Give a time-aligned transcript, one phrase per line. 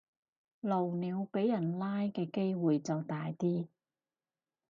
[0.61, 3.67] 露鳥俾人拉嘅機會就大啲